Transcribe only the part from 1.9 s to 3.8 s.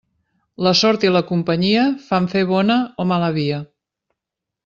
fan fer bona o mala via.